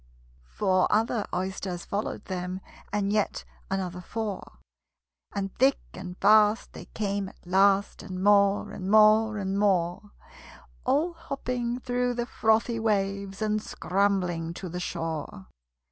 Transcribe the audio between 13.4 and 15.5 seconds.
And scrambling to the shore.